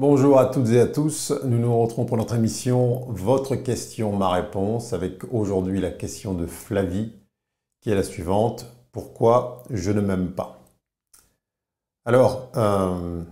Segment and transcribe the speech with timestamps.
[0.00, 4.30] Bonjour à toutes et à tous, nous nous retrouvons pour notre émission Votre question, ma
[4.30, 7.12] réponse, avec aujourd'hui la question de Flavie,
[7.82, 8.64] qui est la suivante.
[8.92, 10.64] Pourquoi je ne m'aime pas?
[12.06, 13.22] Alors, euh,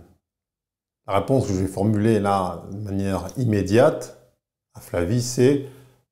[1.07, 4.31] la réponse que je vais formuler là de manière immédiate
[4.75, 5.65] à Flavie, c'est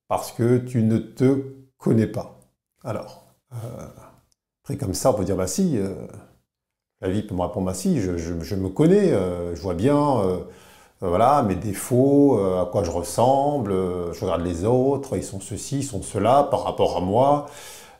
[0.07, 2.39] parce que tu ne te connais pas.
[2.83, 3.87] Alors, euh,
[4.63, 5.93] après comme ça, on peut dire, bah si, euh,
[6.99, 10.21] Flavie peut me répondre, si, je, me connais, euh, je vois bien
[10.99, 13.71] voilà, mes défauts, à quoi je ressemble,
[14.13, 17.45] je regarde les autres, ils sont ceci, ils sont cela par rapport à moi.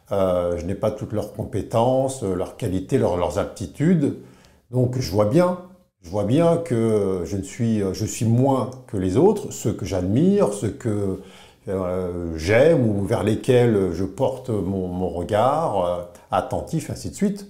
[0.10, 4.18] je n'ai pas toutes leurs compétences, leurs qualités, leurs, aptitudes.
[4.72, 5.60] Donc je vois bien,
[6.02, 9.86] je vois bien que je, ne suis, je suis moins que les autres, ceux que
[9.86, 11.20] j'admire, ceux que
[11.70, 17.48] euh, j'aime ou vers lesquels je porte mon, regard euh, attentif, ainsi de suite.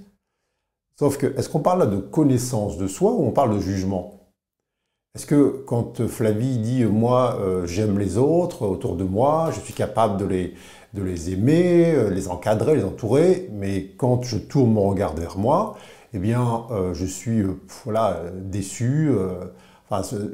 [1.00, 4.32] Sauf que, est-ce qu'on parle là de connaissance de soi ou on parle de jugement?
[5.16, 9.74] Est-ce que quand Flavie dit moi euh, j'aime les autres autour de moi, je suis
[9.74, 15.38] capable de les, aimer, les encadrer, les entourer, mais quand je tourne mon regard vers
[15.38, 15.78] moi,
[16.14, 17.44] eh bien je suis
[17.84, 19.12] voilà, déçu,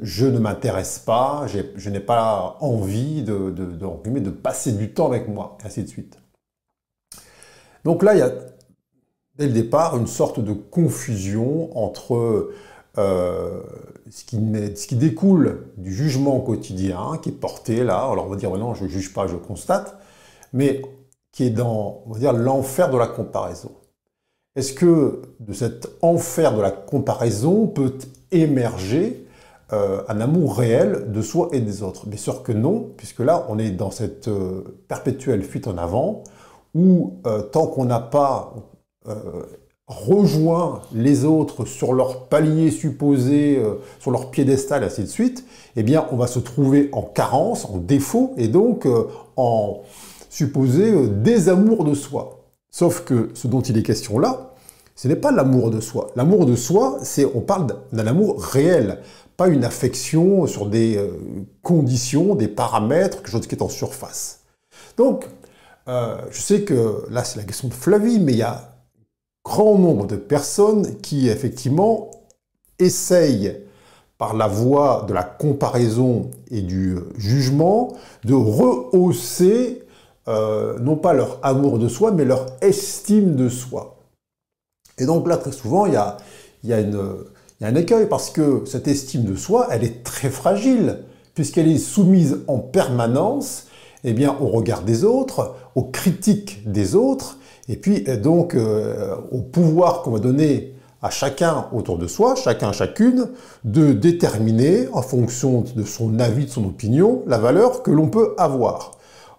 [0.02, 5.56] je ne m'intéresse pas, je n'ai pas envie de, de, passer du temps avec moi,
[5.62, 6.18] et ainsi de suite.
[7.84, 8.30] Donc là, il y a
[9.36, 12.50] dès le départ une sorte de confusion entre
[12.98, 13.60] euh,
[14.08, 18.74] ce, qui, découle du jugement quotidien qui est porté là, alors on va dire non,
[18.74, 19.98] je ne juge pas, je constate,
[20.52, 20.82] mais
[21.32, 23.72] qui est dans, on va dire, l'enfer de la comparaison.
[24.54, 27.98] Est-ce que de cet enfer de la comparaison peut
[28.30, 29.26] émerger
[29.72, 32.04] euh, un amour réel de soi et des autres?
[32.06, 36.22] Mais sûr que non, puisque là, on est dans cette euh, perpétuelle fuite en avant,
[36.76, 37.20] où
[37.52, 38.52] tant qu'on n'a pas
[39.86, 43.62] rejoint les autres sur leur palier supposé,
[44.00, 45.44] sur leur piédestal, ainsi de suite,
[45.76, 48.88] eh bien, on va se trouver en carence, en défaut, et donc
[49.36, 49.82] en
[50.30, 52.44] supposé désamour de soi.
[52.70, 54.54] Sauf que ce dont il est question là,
[54.96, 56.10] ce n'est pas l'amour de soi.
[56.16, 59.00] L'amour de soi, c'est on parle d'un amour réel
[59.36, 61.10] pas une affection sur des euh,
[61.62, 64.40] conditions, des paramètres, quelque chose qui est en surface.
[64.96, 65.26] Donc,
[65.88, 68.73] euh, je sais que là, c'est la question de Flavie, mais il y a
[69.54, 72.10] grand nombre de personnes qui, effectivement,
[72.80, 73.60] essayent,
[74.18, 77.92] par la voie de la comparaison et du euh, jugement,
[78.24, 79.80] de rehausser
[80.26, 83.98] non pas leur amour de soi, mais leur estime de soi.
[84.96, 86.16] Et donc là, très souvent, il y a,
[86.62, 86.78] y a
[87.60, 91.00] un écueil parce que cette estime de soi, elle est très fragile,
[91.34, 93.66] puisqu'elle est soumise en permanence
[94.04, 97.38] eh bien, au regard des autres, aux critiques des autres,
[97.68, 102.34] et puis euh, donc euh, au pouvoir qu'on va donner à chacun autour de soi,
[102.34, 103.28] chacun, chacune,
[103.64, 108.34] de déterminer, en fonction de son avis, de son opinion, la valeur que l'on peut
[108.38, 108.92] avoir.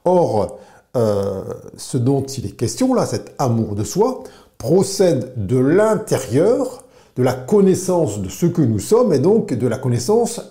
[0.05, 0.59] Or,
[0.95, 1.41] euh,
[1.75, 4.23] ce dont il est question là, cet amour de soi,
[4.59, 6.83] procède de l'intérieur
[7.15, 10.41] de la connaissance de ce que nous sommes et donc de la connaissance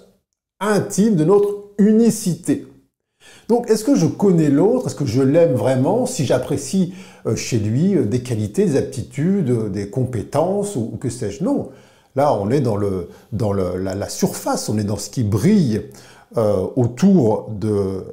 [0.61, 2.67] intime de notre unicité.
[3.49, 4.87] Donc, est-ce que je connais l'autre?
[4.87, 6.95] Est-ce que je l'aime vraiment Si j'apprécie
[7.27, 11.45] euh, chez lui euh, des qualités, des aptitudes, euh, des compétences ou, que sais-je?
[11.45, 11.71] Non.
[12.17, 15.83] Là, on est dans, le, dans la, surface, on est dans ce qui brille
[16.77, 18.05] autour de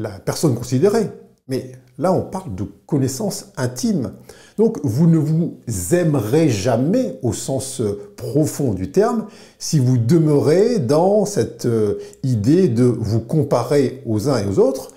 [0.00, 1.10] la personne considérée.
[1.48, 4.12] Mais là, on parle de connaissance intime.
[4.58, 5.58] Donc, vous ne vous
[5.92, 7.80] aimerez jamais au sens
[8.16, 9.26] profond du terme
[9.58, 14.92] si vous demeurez dans cette euh, idée de vous comparer aux uns et aux autres.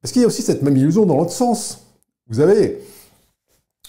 [0.00, 1.80] Parce qu'il y a aussi cette même illusion dans l'autre sens.
[2.28, 2.80] Vous avez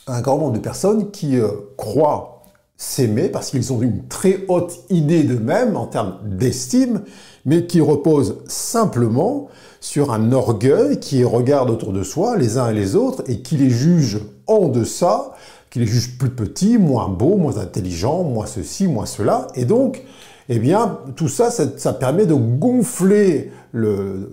[0.07, 2.36] un grand nombre de personnes qui euh, croient
[2.77, 7.01] s'aimer parce qu'ils ont une très haute idée d'eux-mêmes en termes d'estime,
[7.45, 9.47] mais qui reposent simplement
[9.79, 13.57] sur un orgueil qui regarde autour de soi les uns et les autres et qui
[13.57, 15.33] les juge en deçà,
[15.69, 19.47] qui les juge plus petits, moins beaux, moins intelligents, moins ceci, moins cela.
[19.55, 20.03] Et donc,
[20.49, 24.31] eh bien, tout ça, ça, permet de gonfler le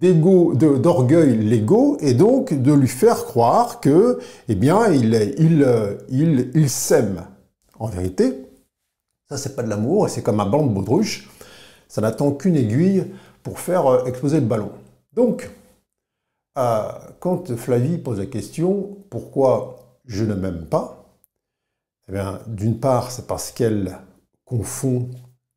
[0.00, 5.66] d'orgueil l'ego et donc de lui faire croire que, eh bien, il, il,
[6.10, 7.22] il, il s'aime.
[7.78, 8.46] En vérité,
[9.28, 11.28] ça, c'est pas de l'amour, c'est comme un blanc de baudruche.
[11.88, 13.06] Ça n'attend qu'une aiguille
[13.42, 14.72] pour faire euh, exploser le ballon.
[15.12, 15.50] Donc,
[16.58, 16.82] euh,
[17.20, 21.04] quand Flavie pose la question pourquoi je ne m'aime pas,
[22.08, 23.98] eh bien, d'une part, c'est parce qu'elle
[24.44, 25.08] confond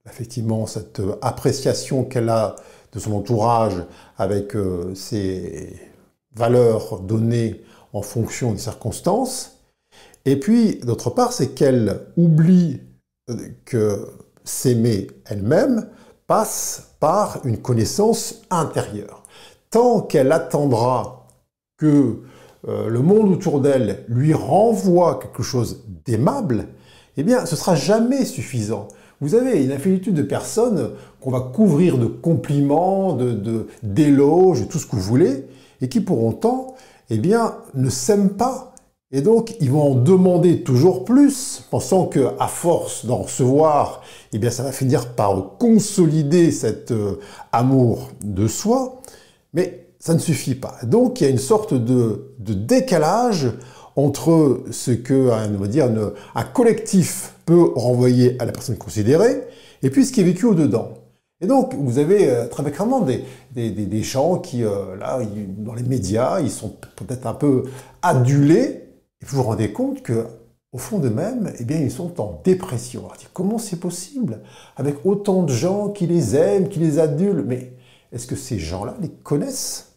[0.05, 2.55] effectivement cette appréciation qu'elle a
[2.93, 3.83] de son entourage
[4.17, 5.75] avec euh, ses
[6.33, 7.61] valeurs données
[7.93, 9.56] en fonction des circonstances.
[10.27, 12.81] Et puis, d'autre part, c'est qu'elle oublie
[13.63, 14.09] que
[14.43, 15.87] s'aimer elle-même
[16.27, 19.23] passe par une connaissance intérieure.
[19.71, 21.27] Tant qu'elle attendra
[21.77, 22.23] que
[22.67, 26.67] euh, le monde autour d'elle lui renvoie quelque chose d'aimable,
[27.15, 28.89] eh bien, ce sera jamais suffisant.
[29.21, 30.91] Vous avez une infinitude de personnes
[31.21, 35.45] qu'on va couvrir de compliments, de, d'éloges, tout ce que vous voulez,
[35.79, 36.75] et qui pour autant,
[37.09, 38.73] eh bien, ne s'aiment pas.
[39.11, 44.01] Et donc, ils vont en demander toujours plus, pensant que à force d'en recevoir,
[44.33, 47.19] eh bien, ça va finir par consolider cet euh,
[47.53, 49.01] amour de soi.
[49.53, 50.75] Mais ça ne suffit pas.
[50.83, 53.47] Donc, il y a une sorte de, décalage
[53.95, 55.89] entre ce que on va dire,
[56.35, 59.47] un collectif peut renvoyer à la personne considérée,
[59.81, 60.89] et puis ce qui est vécu au-dedans.
[61.39, 65.19] Et donc, vous avez euh, très fréquemment des, gens qui, euh, là,
[65.57, 67.65] dans les médias, ils sont peut-être un peu
[68.01, 68.86] adulés,
[69.25, 70.27] vous vous rendez compte que
[70.73, 73.07] au fond d'eux-mêmes, eh bien, ils sont en dépression.
[73.33, 74.41] Comment c'est possible?
[74.75, 77.73] Avec autant de gens qui les aiment, qui les adulent, mais
[78.11, 79.93] est-ce que ces gens-là les connaissent?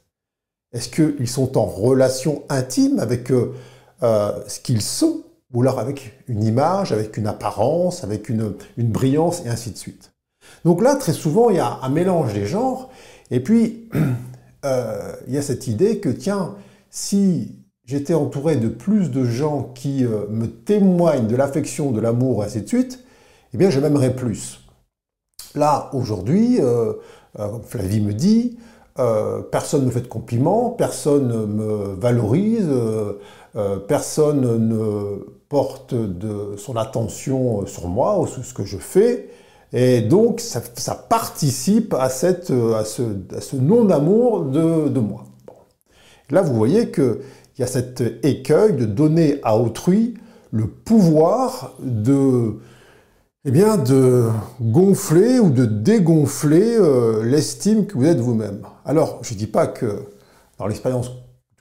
[0.72, 3.54] Est-ce qu'ils sont en relation intime avec eux
[4.02, 9.44] euh, ce qu'ils sont, ou alors avec une image, avec une apparence, avec une, brillance,
[9.44, 10.12] et ainsi de suite.
[10.64, 12.88] Donc là, très souvent, il y a un mélange des genres,
[13.30, 13.90] et puis
[14.64, 16.54] euh, il y a cette idée que, tiens,
[16.88, 17.56] si
[17.90, 22.46] j'étais entouré de plus de gens qui euh, me témoignent de l'affection, de l'amour, et
[22.46, 23.00] ainsi de suite,
[23.52, 24.60] eh bien, je m'aimerais plus.
[25.56, 26.60] Là, aujourd'hui,
[27.34, 28.56] comme Flavie me dit,
[29.50, 32.68] personne ne me fait de compliments, personne ne me valorise,
[33.56, 39.28] euh, personne ne porte de son attention sur moi ou sur ce que je fais.
[39.72, 45.24] Et donc, ça, participe à, cette, à ce, non-amour de, moi.
[46.30, 46.90] Là, vous voyez
[47.60, 50.14] qu'il y a cet écueil de donner à autrui
[50.50, 52.56] le pouvoir de,
[53.44, 53.52] eh
[54.60, 58.62] gonfler ou de dégonfler euh, l'estime que vous êtes vous-même.
[58.86, 60.06] Alors, je ne dis pas que
[60.58, 61.10] dans l'expérience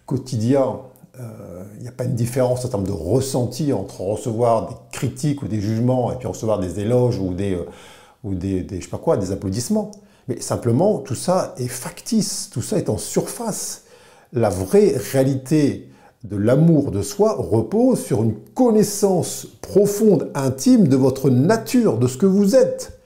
[0.05, 0.77] quotidienne,
[1.19, 5.43] euh, il n'y a pas une différence en termes de ressenti entre recevoir des critiques
[5.43, 7.65] ou des jugements et puis recevoir des éloges ou des, euh,
[8.23, 9.91] ou des, je sais pas quoi, des applaudissements.
[10.29, 13.83] Mais simplement, tout ça est factice, tout ça est en surface.
[14.31, 15.89] La vraie réalité
[16.23, 22.17] de l'amour de soi repose sur une connaissance profonde, intime de votre nature, de ce
[22.17, 22.99] que vous êtes.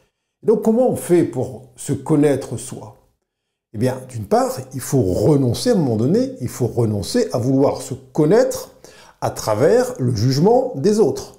[0.44, 2.98] donc comment on fait pour se connaître soi?
[3.74, 7.38] Eh bien, d'une part, il faut renoncer à un moment donné, il faut renoncer à
[7.38, 8.72] vouloir se connaître
[9.22, 11.38] à travers le jugement des autres.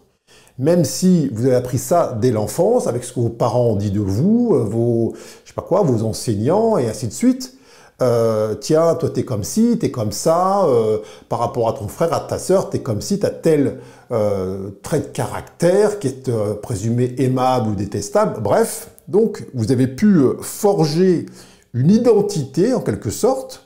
[0.58, 3.90] Même si vous avez appris ça dès l'enfance, avec ce que vos parents ont dit
[3.90, 5.12] de vous, euh, vos,
[5.44, 7.54] je sais pas quoi, vos enseignants, et ainsi de suite,
[8.02, 10.98] euh, tiens, toi t'es comme ci, t'es comme ça, euh,
[11.28, 13.78] par rapport à ton frère, à ta sœur, t'es comme ci, t'as tel
[14.82, 16.30] trait de caractère qui est
[16.62, 18.40] présumé aimable ou détestable.
[18.40, 21.26] Bref, donc vous avez pu forger
[21.72, 23.64] une identité en quelque sorte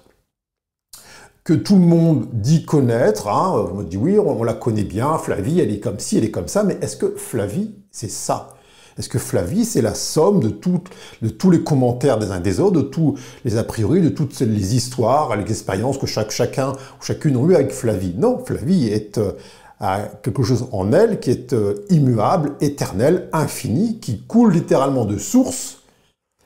[1.48, 3.26] que tout le monde dit connaître.
[3.28, 3.70] Hein.
[3.74, 6.46] On dit oui, on, la connaît bien, Flavie, elle est comme ci, elle est comme
[6.46, 8.50] ça, mais est-ce que Flavie, c'est ça?
[8.98, 12.82] Est-ce que Flavie, c'est la somme de, tous les commentaires des uns des autres, de
[12.82, 17.48] tous les a priori, de toutes les histoires, les expériences que chacun ou chacune ont
[17.48, 18.14] eu avec Flavie?
[18.16, 19.18] Non, Flavie est...
[19.18, 19.32] Euh,
[19.80, 25.18] a quelque chose en elle qui est euh, immuable, éternel, infini, qui coule littéralement de
[25.18, 25.78] source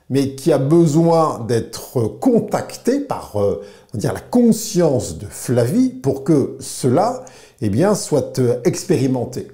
[0.09, 3.63] mais qui a besoin d'être contacté par euh,
[3.95, 7.25] dire, la conscience de Flavie pour que cela
[7.61, 9.47] eh soit expérimenté.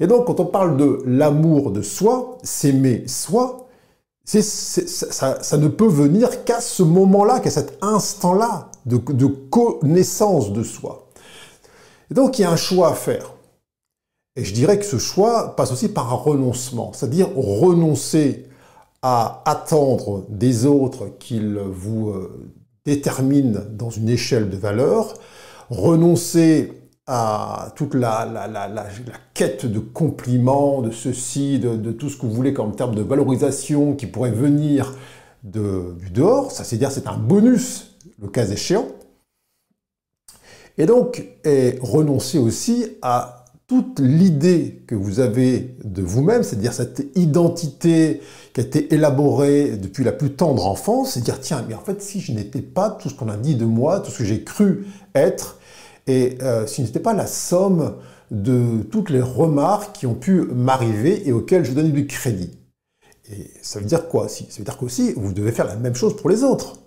[0.00, 3.68] Et donc, quand on parle de l'amour de soi, s'aimer soi,
[4.24, 11.08] ça, ne peut venir qu'à ce moment-là, qu'à cet instant-là de, connaissance de soi.
[12.10, 13.32] Et donc, il y a un choix à faire.
[14.36, 18.46] Et je dirais que ce choix passe aussi par un renoncement, c'est-à-dire renoncer
[19.02, 22.50] à attendre des autres qu'ils vous euh,
[22.84, 25.14] déterminent dans une échelle de valeur,
[25.70, 26.72] renoncer
[27.10, 28.86] à toute la, la,
[29.32, 33.94] quête de compliments, de ceci, de, tout ce que vous voulez comme terme de valorisation
[33.94, 34.94] qui pourrait venir
[35.42, 38.88] du dehors, ça c'est dire c'est un bonus le cas échéant,
[40.76, 41.24] et donc
[41.80, 48.22] renoncer aussi à toute l'idée que vous avez de vous-même, c'est-à-dire cette identité
[48.54, 52.00] qui a été élaborée depuis la plus tendre enfance, c'est dire tiens, mais en fait,
[52.02, 54.42] si je n'étais pas tout ce qu'on a dit de moi, tout ce que j'ai
[54.42, 55.57] cru être,
[56.08, 57.96] et euh, si je n'étais pas la somme
[58.30, 62.58] de toutes les remarques qui ont pu m'arriver et auxquelles je donne du crédit.
[63.30, 65.94] Et ça veut dire quoi si Ça veut dire qu'aussi, vous devez faire la même
[65.94, 66.78] chose pour les autres.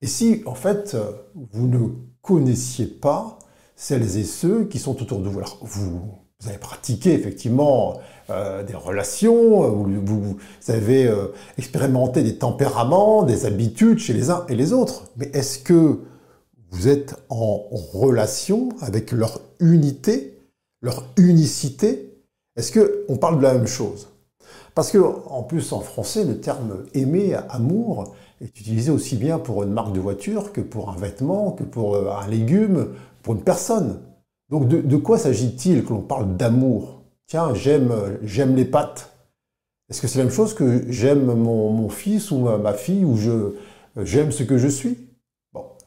[0.00, 0.96] Et si, en fait,
[1.34, 1.88] vous ne
[2.22, 3.38] connaissiez pas
[3.76, 5.38] celles et ceux qui sont autour de vous.
[5.38, 7.98] Alors, vous avez pratiqué effectivement
[8.30, 10.36] euh, des relations, vous, vous,
[10.68, 15.10] avez euh, expérimenté des tempéraments, des habitudes chez les uns et les autres.
[15.16, 16.00] Mais est-ce que
[16.70, 20.38] vous êtes en relation avec leur unité,
[20.82, 22.14] leur unicité
[22.56, 24.08] Est-ce qu'on parle de la même chose?
[24.74, 29.62] Parce que, en plus, en français, le terme aimer, amour, est utilisé aussi bien pour
[29.62, 33.42] une marque de voiture que pour un vêtement, que pour euh, un légume, pour une
[33.42, 34.00] personne.
[34.48, 37.02] Donc de, quoi s'agit-il que l'on parle d'amour?
[37.26, 37.92] Tiens, j'aime,
[38.56, 39.12] les pâtes.
[39.88, 43.16] Est-ce que c'est la même chose que j'aime mon, fils ou ma, fille ou
[43.96, 45.09] j'aime ce que je suis?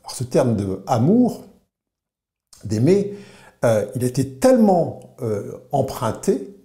[0.03, 1.43] Alors ce terme de amour,
[2.63, 3.15] d'aimer,
[3.63, 6.55] euh, il a été tellement euh, emprunté,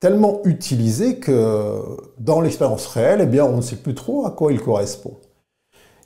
[0.00, 1.80] tellement utilisé que
[2.18, 5.16] dans l'expérience réelle, eh bien, on ne sait plus trop à quoi il correspond.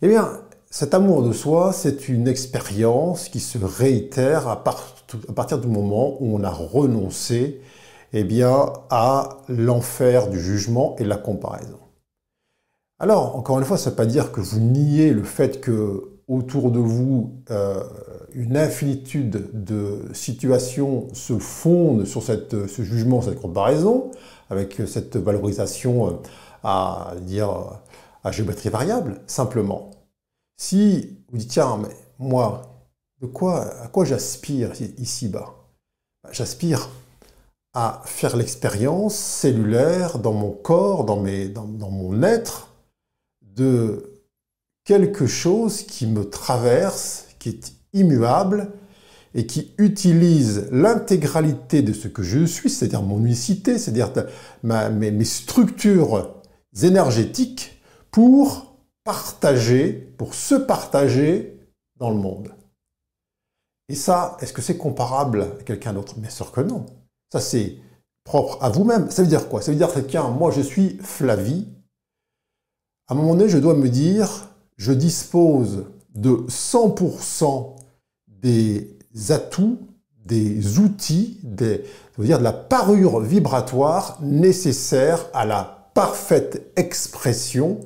[0.02, 5.66] Eh bien, cet amour de soi, c'est une expérience qui se réitère à, partir du
[5.66, 7.60] moment où on a renoncé
[8.12, 11.78] eh bien, à l'enfer du jugement et de la comparaison.
[12.98, 16.19] Alors, encore une fois, ça ne veut pas dire que vous niez le fait que
[16.30, 17.82] autour de vous, euh,
[18.32, 24.12] une infinitude de situations se fondent sur cette, ce jugement, cette comparaison,
[24.48, 26.12] avec cette valorisation euh,
[26.62, 27.80] à dire
[28.22, 29.90] à géométrie variable, simplement.
[30.56, 32.62] Si vous dites, tiens, mais moi,
[33.20, 35.54] de quoi, à quoi j'aspire ici-bas?
[36.22, 36.90] Bah, J'aspire
[37.74, 42.68] à faire l'expérience cellulaire dans mon corps, dans, mes, dans, dans mon être,
[43.42, 44.19] de
[44.90, 48.72] quelque chose qui me traverse, qui est immuable
[49.34, 54.10] et qui utilise l'intégralité de ce que je suis, c'est-à-dire mon unicité, c'est-à-dire
[54.64, 56.42] mes, structures
[56.82, 57.80] énergétiques,
[58.10, 61.56] pour partager, pour se partager
[61.94, 62.52] dans le monde.
[63.88, 66.18] Et ça, est-ce que c'est comparable à quelqu'un d'autre?
[66.18, 66.84] Bien sûr que non.
[67.32, 67.76] Ça, c'est
[68.24, 69.08] propre à vous-même.
[69.08, 69.62] Ça veut dire quoi?
[69.62, 71.68] Ça veut dire tiens, moi, je suis Flavie.
[73.06, 74.49] À un moment donné, je dois me dire,
[74.80, 75.84] je dispose
[76.14, 77.74] de 100%
[78.26, 78.96] des
[79.28, 79.78] atouts,
[80.24, 81.84] des outils, des,
[82.18, 87.80] dire de la parure vibratoire nécessaire à la parfaite expression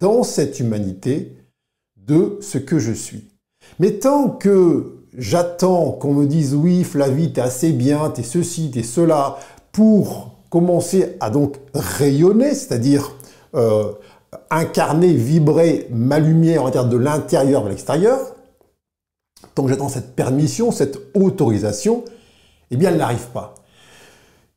[0.00, 1.34] dans cette humanité
[1.96, 3.30] de ce que je suis.
[3.78, 8.82] Mais tant que j'attends qu'on me dise oui, Flavie, t'es assez bien, t'es ceci, t'es
[8.82, 9.38] cela,
[9.72, 13.12] pour commencer à donc rayonner, c'est-à-dire
[13.54, 13.92] euh,
[14.50, 18.34] incarner, vibrer ma lumière en termes de l'intérieur vers l'extérieur,
[19.54, 22.04] tant que j'attends cette permission, cette autorisation,
[22.70, 23.54] eh bien elle n'arrive pas.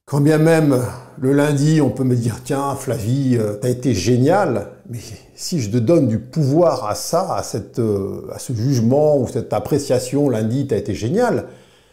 [0.05, 0.83] Quand bien même
[1.19, 4.99] le lundi, on peut me dire tiens, Flavie, euh, t'as été génial, mais
[5.35, 9.53] si je te donne du pouvoir à ça, à, cette, euh, ce jugement ou cette
[9.53, 11.47] appréciation, lundi, t'as été génial,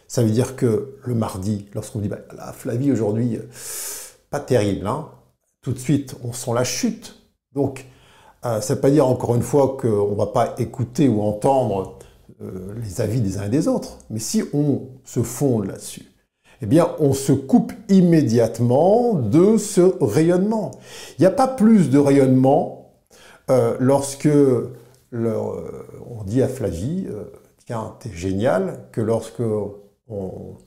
[0.07, 2.19] ça veut dire que le mardi, lorsqu'on dit bah,
[2.53, 3.47] Flavie aujourd'hui, euh,
[4.31, 5.09] pas terrible, hein,
[5.61, 7.18] tout de suite, on sent la chute.
[7.53, 7.85] Donc,
[8.41, 11.99] ça ne veut pas dire encore une fois qu'on ne va pas écouter ou entendre
[12.81, 16.09] les avis des uns et des autres, mais si on se fonde là-dessus,
[16.61, 20.71] eh bien, on se coupe immédiatement de ce rayonnement.
[21.17, 22.91] Il n'y a pas plus de rayonnement
[23.49, 24.73] euh, lorsque euh,
[25.13, 27.23] on dit à Flavie, euh,
[27.65, 29.41] tiens, t'es génial, que lorsque
[30.09, 30.57] on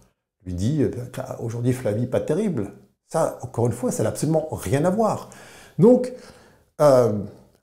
[0.46, 2.72] lui dit, eh aujourd'hui Flavie, pas terrible.
[3.06, 5.28] Ça, encore une fois, ça n'a absolument rien à voir.
[5.78, 6.12] Donc,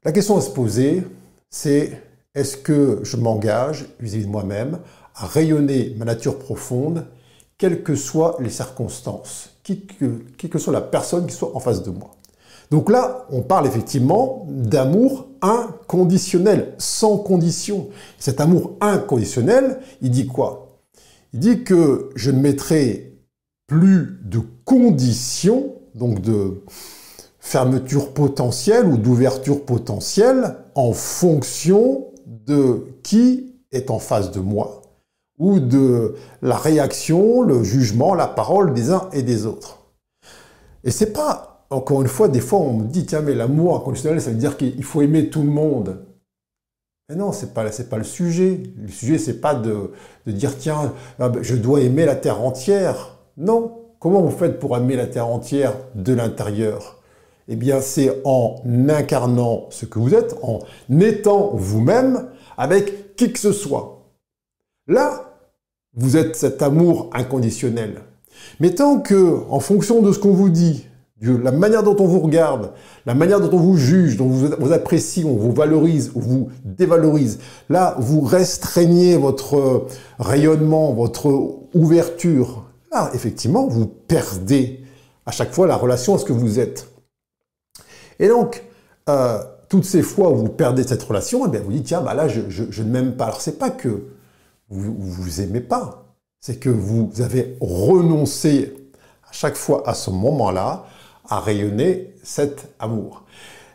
[0.03, 1.03] la question à se poser,
[1.49, 2.01] c'est
[2.35, 4.79] est-ce que je m'engage vis-à-vis de moi-même
[5.15, 7.05] à rayonner ma nature profonde
[7.57, 11.83] quelles que soient les circonstances, qui que, que soit la personne qui soit en face
[11.83, 12.11] de moi.
[12.71, 17.89] Donc là, on parle effectivement d'amour inconditionnel, sans condition.
[18.19, 20.79] Cet amour inconditionnel, il dit quoi?
[21.33, 23.17] Il dit que je ne mettrai
[23.67, 26.63] plus de conditions, donc de
[27.49, 34.83] fermeture potentielle ou d'ouverture potentielle, en fonction de qui est en face de moi,
[35.39, 36.13] ou de
[36.43, 39.79] la réaction, le jugement, la parole des uns et des autres.
[40.83, 44.21] Et c'est pas, encore une fois, des fois on me dit, tiens, mais l'amour inconditionnel,
[44.21, 46.05] ça veut dire qu'il faut aimer tout le monde.
[47.09, 48.61] Mais non, c'est pas, pas le sujet.
[48.79, 49.91] Le sujet, c'est pas de,
[50.27, 53.17] de, dire, tiens, ah ben, je dois aimer la terre entière.
[53.37, 53.75] Non.
[53.97, 56.98] Comment vous faites pour aimer la terre entière de l'intérieur?
[57.51, 60.59] Eh bien, c'est en incarnant ce que vous êtes, en
[60.99, 62.27] étant vous-même
[62.57, 64.05] avec qui que ce soit.
[64.87, 65.33] Là,
[65.95, 68.01] vous êtes cet amour inconditionnel.
[68.59, 70.85] Mais tant que, en fonction de ce qu'on vous dit,
[71.23, 72.71] de la manière dont on vous regarde,
[73.07, 76.49] la manière dont on vous juge, dont vous, vous apprécie, on vous valorise, on vous
[76.63, 79.87] dévalorise, là, vous restreignez votre
[80.19, 84.81] rayonnement, votre ouverture, là, effectivement, vous perdez
[85.25, 86.87] à chaque fois la relation à ce que vous êtes.
[88.19, 88.63] Et donc,
[89.07, 92.13] euh, toutes ces fois où vous perdez cette relation, eh bien, vous dites, tiens, bah
[92.13, 93.25] là, je, ne m'aime pas.
[93.25, 94.07] Alors, c'est pas que
[94.69, 96.05] vous vous aimez pas,
[96.39, 98.75] c'est que vous avez renoncé
[99.27, 100.85] à chaque fois à ce moment-là
[101.27, 103.23] à rayonner cet amour.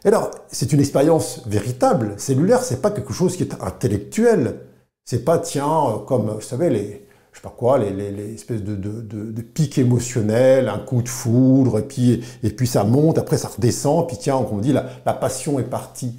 [0.05, 4.61] Et alors, c'est une expérience véritable, cellulaire, c'est pas quelque chose qui est intellectuel.
[5.05, 7.04] C'est pas, tiens, comme, vous savez, les,
[7.45, 12.67] pas quoi, les, espèces de, de, émotionnels, un coup de foudre, et puis, et puis
[12.67, 16.19] ça monte, après ça redescend, puis tiens, on dit, la, la passion est partie.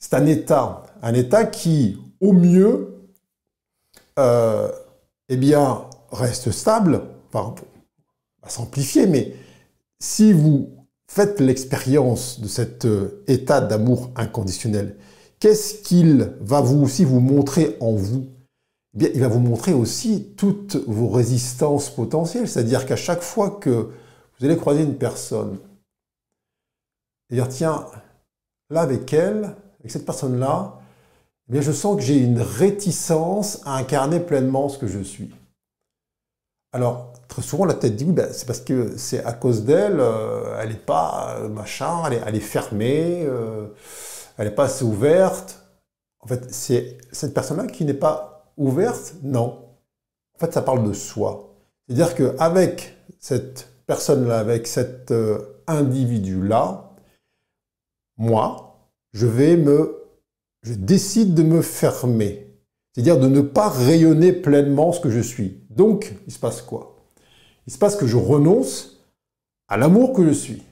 [0.00, 2.96] C'est un état, un état qui, au mieux,
[4.18, 4.68] euh,
[5.28, 7.02] eh bien, reste stable,
[7.32, 7.54] enfin,
[8.42, 9.36] va s'amplifier, mais
[10.00, 10.70] si vous
[11.06, 14.96] faites l'expérience de cet euh, état d'amour inconditionnel,
[15.38, 18.26] qu'est-ce qu'il va vous aussi vous montrer en vous
[18.94, 23.70] bien, il va vous montrer aussi toutes vos résistances potentielles, c'est-à-dire qu'à chaque fois que
[24.38, 25.58] vous allez croiser une personne,
[27.30, 27.86] et dire tiens,
[28.70, 30.80] là avec elle, avec cette personne-là,
[31.48, 35.34] eh bien, je sens que j'ai une réticence à incarner pleinement ce que je suis.
[36.72, 39.98] Alors, très souvent, la tête dit, oui, ben, c'est parce que c'est à cause d'elle,
[39.98, 43.66] euh, elle n'est pas euh, machin, elle est, fermée, euh,
[44.38, 45.64] elle n'est pas assez ouverte.
[46.20, 48.29] En fait, c'est cette personne-là qui n'est pas
[48.60, 49.64] ouverte Non.
[50.34, 51.54] En fait, ça parle de soi.
[51.86, 55.12] C'est-à-dire qu'avec cette personne-là, avec cet
[55.66, 56.94] individu-là,
[58.16, 59.96] moi, je vais me...
[60.62, 62.54] Je décide de me fermer.
[62.92, 65.62] C'est-à-dire de ne pas rayonner pleinement ce que je suis.
[65.70, 66.96] Donc, il se passe quoi?
[67.66, 69.00] Il se passe que je renonce
[69.68, 70.62] à l'amour que je suis.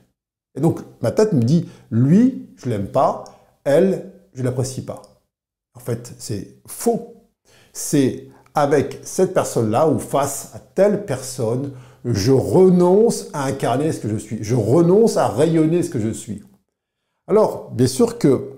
[0.55, 3.25] Et donc, ma tête me dit, lui, je l'aime pas,
[3.65, 5.01] elle, je l'apprécie pas.
[5.75, 7.18] En fait, c'est faux.
[7.79, 14.09] C'est avec cette personne-là ou face à telle personne, je renonce à incarner ce que
[14.09, 14.43] je suis.
[14.43, 16.43] Je renonce à rayonner ce que je suis.
[17.29, 18.51] Alors, bien sûr que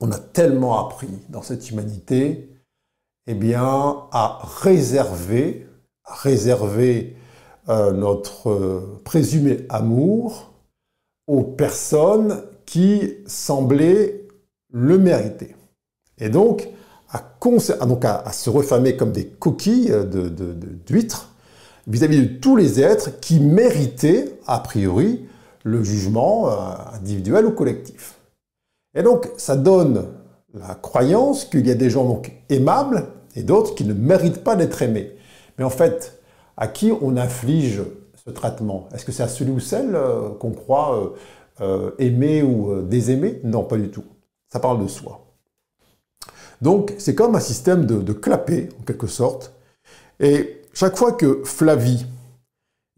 [0.00, 2.48] on a tellement appris dans cette humanité
[3.26, 5.66] eh bien, à réserver,
[7.68, 10.54] euh, notre euh, présumé amour
[11.26, 14.26] aux personnes qui semblaient
[14.72, 15.54] le mériter.
[16.16, 16.70] Et donc,
[17.14, 19.92] à, donc à, se refamer comme des coquilles
[20.86, 21.30] d'huîtres
[21.86, 25.24] vis-à-vis de tous les êtres qui méritaient, a priori,
[25.62, 26.52] le jugement euh,
[26.94, 28.18] individuel ou collectif.
[28.94, 30.06] Et donc, ça donne
[30.52, 34.82] la croyance qu'il y a des gens aimables et d'autres qui ne méritent pas d'être
[34.82, 35.12] aimés.
[35.58, 36.20] Mais en fait,
[36.56, 37.82] à qui on inflige
[38.26, 38.88] ce traitement?
[38.94, 41.08] Est-ce que c'est à celui ou celle euh, qu'on croit euh,
[41.60, 43.40] euh, aimer ou désaimer?
[43.44, 44.04] Non, pas du tout.
[44.52, 45.23] Ça parle de soi.
[46.64, 49.52] Donc, c'est comme un système de, de clapet, en quelque sorte.
[50.18, 52.06] Et chaque fois que Flavie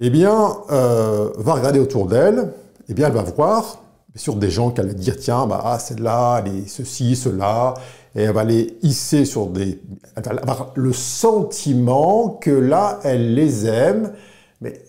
[0.00, 2.52] eh bien, va regarder autour d'elle,
[2.88, 3.82] eh bien, elle va voir
[4.16, 7.74] sûr des gens qui allaient dire tiens, bah, ah, celle-là, elle est ceci, cela,
[8.14, 9.80] et elle va les hisser sur des.
[10.16, 14.12] Elle va avoir le sentiment que là, elle les aime,
[14.60, 14.82] mais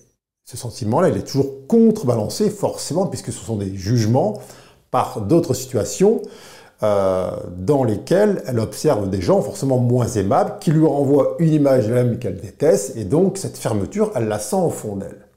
[0.46, 4.40] ce sentiment-là, il est toujours contrebalancé, forcément, puisque ce sont des jugements
[4.92, 6.22] par d'autres situations
[6.84, 11.90] euh, dans lesquelles elle observe des gens forcément moins aimables, qui lui renvoient une image
[11.90, 15.28] même qu'elle déteste, et donc cette fermeture, elle la sent au fond d'elle.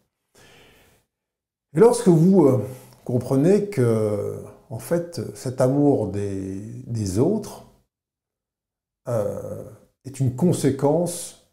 [1.72, 2.62] Lorsque vous euh,
[3.06, 7.64] comprenez que, en fait, cet amour des, autres
[9.08, 9.64] euh,
[10.04, 11.50] est une conséquence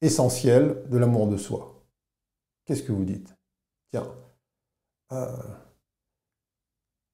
[0.00, 1.84] essentielle de l'amour de soi.
[2.64, 3.36] Qu'est-ce que vous dites?
[3.90, 4.10] Tiens,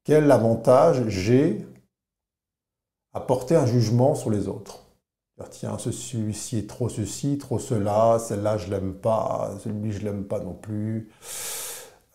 [0.06, 1.66] quel avantage j'ai
[3.12, 4.84] à porter un jugement sur les autres?
[5.50, 10.40] Tiens, celui-ci est trop ceci, trop cela, celle-là je l'aime pas, celui je l'aime pas
[10.40, 11.10] non plus.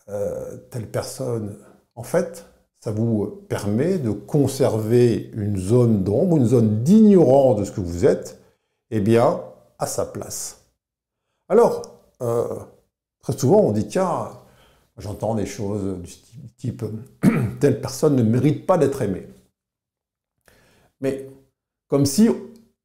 [0.08, 1.58] Euh, telle personne.
[1.94, 2.46] En fait,
[2.80, 8.04] ça vous permet de conserver une zone d'ombre, une zone d'ignorance de ce que vous
[8.04, 8.40] êtes,
[8.90, 9.40] eh bien,
[9.78, 10.64] à sa place.
[11.48, 11.82] Alors,
[12.22, 12.58] euh,
[13.20, 14.30] très souvent, on dit, tiens,
[14.98, 16.12] j'entends des choses du
[16.56, 16.84] type,
[17.60, 19.26] telle personne ne mérite pas d'être aimée.
[21.00, 21.26] Mais
[21.88, 22.28] comme si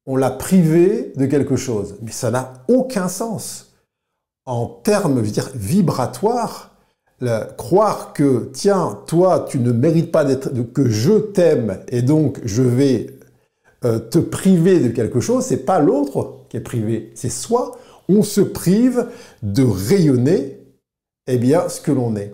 [0.08, 1.96] on l'a privé de quelque chose.
[2.02, 3.74] Mais ça n'a aucun sens.
[4.46, 5.22] En termes,
[5.54, 6.74] vibratoires,
[7.58, 12.62] croire que, tiens, toi, tu ne mérites pas d'être, que je t'aime et donc je
[12.62, 13.18] vais
[13.84, 17.76] euh, te priver de quelque chose, c'est pas l'autre qui est privé, c'est soi.
[18.08, 19.08] On se prive
[19.42, 20.57] de rayonner,
[21.28, 22.32] eh bien, ce que l'on est.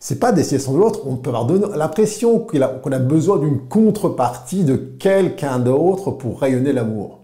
[0.00, 4.76] C'est pas d'essayer sans l'autre, on peut avoir l'impression qu'on a besoin d'une contrepartie de
[4.76, 7.20] quelqu'un d'autre pour rayonner l'amour.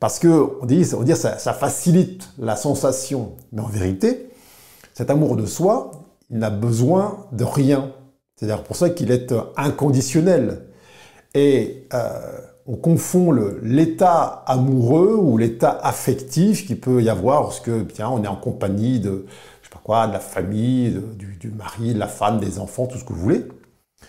[0.00, 4.30] Parce que on dit, on dit ça, ça facilite la sensation, mais en vérité,
[4.94, 5.90] cet amour de soi,
[6.30, 7.92] il n'a besoin de rien.
[8.36, 10.62] C'est d'ailleurs pour ça qu'il est inconditionnel.
[11.34, 12.08] Et euh,
[12.66, 18.28] on confond l'état amoureux ou l'état affectif qui peut y avoir lorsque bien, on est
[18.28, 19.26] en compagnie de,
[19.88, 23.44] de la famille, du, mari, de la femme, des enfants, tout ce que vous voulez.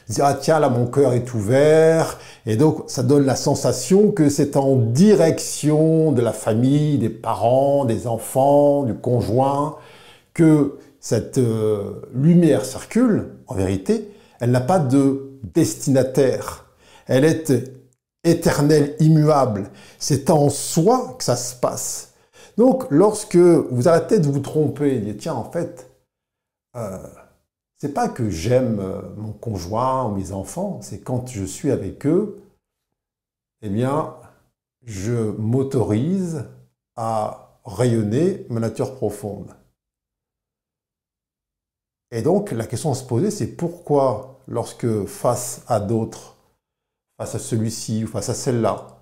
[0.09, 4.27] Dire, ah tiens, là mon cœur est ouvert, et donc ça donne la sensation que
[4.27, 9.77] c'est en direction de la famille, des parents, des enfants, du conjoint,
[10.33, 13.29] que cette euh, lumière circule.
[13.47, 16.65] En vérité, elle n'a pas de destinataire.
[17.07, 17.53] Elle est
[18.23, 19.69] éternelle, immuable.
[19.99, 22.12] C'est en soi que ça se passe.
[22.57, 25.91] Donc, lorsque vous arrêtez de vous tromper, dites, tiens, en fait,
[26.75, 27.07] euh,
[27.75, 32.05] c'est pas que j'aime euh, mon conjoint ou mes enfants, c'est quand je suis avec
[32.05, 32.41] eux,
[33.61, 34.15] eh bien,
[34.83, 36.45] je m'autorise
[36.95, 39.55] à rayonner ma nature profonde.
[42.11, 46.37] Et donc, la question à se poser, c'est pourquoi, lorsque face à d'autres,
[47.17, 48.99] face à celui-ci ou face à celle-là,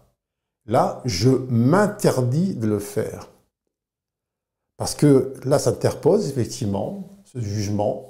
[0.66, 3.28] là, je m'interdis de le faire?
[4.82, 8.08] Parce que là, ça interpose effectivement ce jugement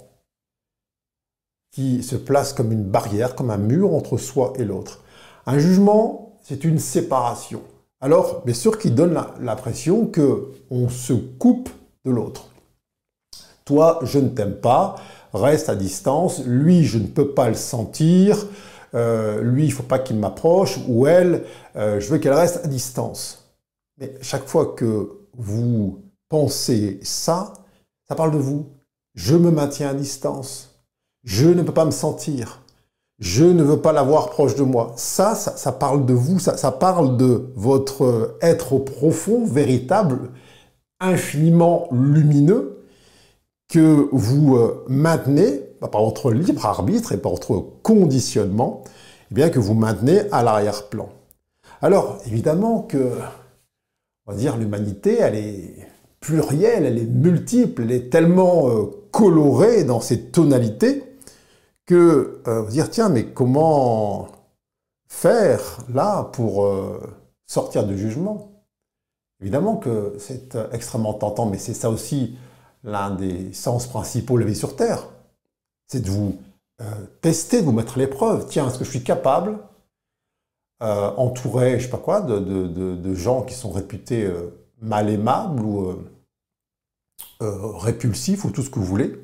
[1.70, 5.04] qui se place comme une barrière, comme un mur entre soi et l'autre.
[5.46, 7.62] Un jugement, c'est une séparation.
[8.00, 11.70] Alors, bien sûr, qui donne l'impression que on se coupe
[12.06, 12.46] de l'autre.
[13.66, 14.96] Toi, je ne t'aime pas,
[15.34, 16.42] reste à distance.
[16.46, 18.48] Lui, je ne peux pas le sentir.
[18.94, 20.80] Euh, lui, il ne faut pas qu'il m'approche.
[20.88, 21.44] Ou elle,
[21.76, 23.52] euh, je veux qu'elle reste à distance.
[23.98, 27.52] Mais chaque fois que vous pensez ça,
[28.08, 28.70] ça parle de vous.
[29.16, 30.82] Je me maintiens à distance.
[31.26, 32.62] Je ne peux pas me sentir.
[33.20, 34.94] Je ne veux pas l'avoir proche de moi.
[34.96, 40.30] Ça, ça, parle de vous, ça, parle de votre être profond, véritable,
[41.02, 42.86] infiniment lumineux,
[43.68, 48.84] que vous euh, maintenez par votre libre arbitre et par votre conditionnement,
[49.32, 51.10] eh bien que vous maintenez à l'arrière-plan.
[51.82, 53.12] Alors, évidemment que,
[54.26, 55.91] on va dire, l'humanité, elle est
[56.22, 61.04] plurielle, elle est multiple, elle est tellement euh, colorée dans ses tonalités
[61.86, 64.30] que euh, dire tiens mais comment
[65.10, 67.02] faire là pour euh,
[67.48, 68.52] sortir du jugement?
[69.42, 72.38] Évidemment que c'est extrêmement tentant, mais c'est ça aussi
[72.84, 75.08] l'un des sens principaux de la vie sur Terre.
[75.88, 76.38] C'est de vous
[77.22, 78.48] tester, de vous mettre à l'épreuve.
[78.48, 79.58] Tiens, est-ce que je suis capable,
[80.80, 84.32] entouré, je sais pas quoi, de gens qui sont réputés
[84.82, 85.96] mal aimables ou
[87.40, 89.16] répulsifs ou tout ce que vous voulez,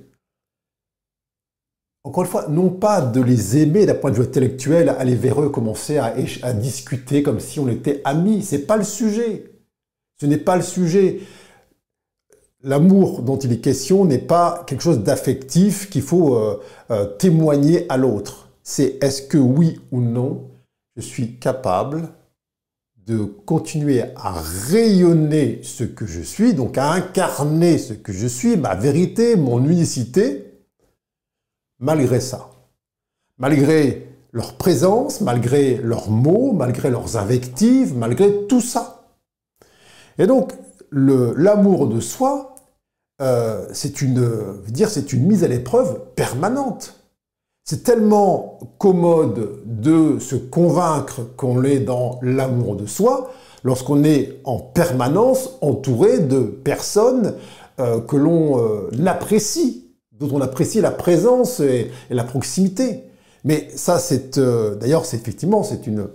[2.07, 5.41] encore une fois, non pas de les aimer d'un point de vue intellectuel, aller vers
[5.41, 8.43] eux, commencer à, discuter comme si on était amis.
[8.43, 9.51] C'est pas le sujet.
[10.21, 11.19] Ce n'est pas le sujet.
[12.63, 17.85] L'amour dont il est question n'est pas quelque chose d'affectif qu'il faut euh, euh, témoigner
[17.89, 18.51] à l'autre.
[18.63, 20.49] C'est est-ce que oui ou non,
[20.95, 22.07] je suis capable
[23.07, 28.57] de continuer à rayonner ce que je suis, donc à incarner ce que je suis,
[28.57, 30.61] ma vérité, mon unicité,
[31.79, 32.49] malgré ça.
[33.37, 39.07] Malgré leur présence, malgré leurs mots, malgré leurs invectives, malgré tout ça.
[40.17, 40.51] Et donc,
[40.91, 42.55] l'amour de soi,
[43.21, 47.06] euh, c'est une, dire, c'est une mise à l'épreuve permanente.
[47.69, 53.33] C'est tellement commode de se convaincre qu'on est dans l'amour de soi
[53.65, 57.33] lorsqu'on est en permanence entouré de personnes
[57.81, 63.03] euh, que l'on euh, apprécie dont on apprécie la présence et, la proximité.
[63.43, 66.07] Mais ça, c'est euh, d'ailleurs, c'est effectivement, c'est une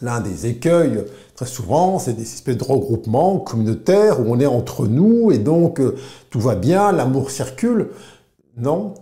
[0.00, 4.86] l'un des écueils très souvent, c'est des espèces de regroupements communautaires où on est entre
[4.86, 5.82] nous et donc
[6.30, 7.90] tout va bien, l'amour circule.
[8.56, 8.94] Non,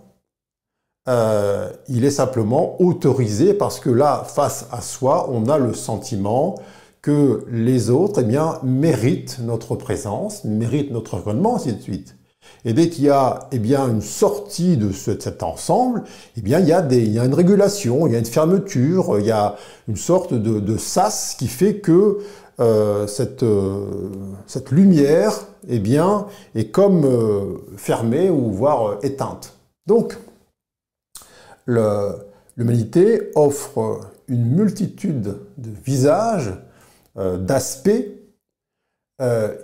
[1.07, 6.57] euh, il est simplement autorisé parce que là, face à soi, on a le sentiment
[7.03, 12.17] que les autres, eh bien, méritent notre présence, méritent notre reconnaissement, ainsi de suite.
[12.65, 16.05] Et dès qu'il y a eh bien, une sortie de, cet ensemble,
[16.37, 18.25] eh bien, il, y a des, il y a une régulation, il y a une
[18.25, 22.19] fermeture, il y a une sorte de, sas qui fait que
[22.61, 23.85] euh, cette, euh,
[24.47, 25.33] cette, lumière
[25.69, 29.55] eh bien, est comme euh, fermée ou voire éteinte.
[29.87, 30.17] Donc,
[31.67, 36.53] l'humanité offre une multitude de visages,
[37.17, 37.91] d'aspects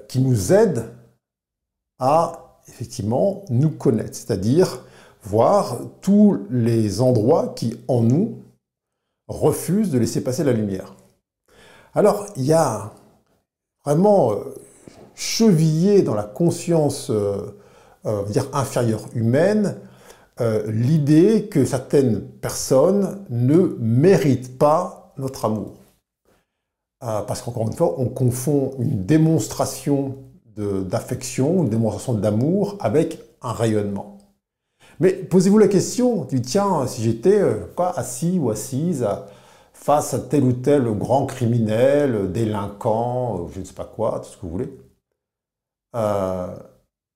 [0.08, 0.84] qui nous aident
[1.98, 4.84] à effectivement nous connaître, c'est-à-dire
[5.22, 8.42] voir tous les endroits qui, en nous,
[9.28, 10.94] refusent de laisser passer la lumière.
[11.94, 12.92] Alors, il y a
[13.84, 14.34] vraiment
[15.14, 17.10] chevillé dans la conscience
[18.28, 19.76] dire inférieure humaine
[20.66, 25.74] l'idée que certaines personnes ne méritent pas notre amour.
[27.00, 30.16] parce qu'encore une fois, on confond une démonstration
[30.56, 34.18] d'affection, une démonstration d'amour avec un rayonnement.
[35.00, 37.64] Mais posez-vous la question, tu tiens, si j'étais euh,
[37.96, 39.06] assis ou assise
[39.72, 44.36] face à tel ou tel grand criminel, délinquant, je ne sais pas quoi, tout ce
[44.36, 44.78] que vous voulez,
[45.96, 46.54] euh,